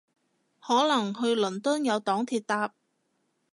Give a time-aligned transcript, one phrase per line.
[0.59, 2.73] 可能去倫敦有黨鐵搭